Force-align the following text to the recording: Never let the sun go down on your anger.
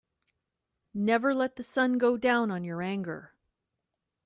Never 0.95 1.31
let 1.31 1.57
the 1.57 1.63
sun 1.63 1.99
go 1.99 2.17
down 2.17 2.49
on 2.49 2.63
your 2.63 2.81
anger. 2.81 3.35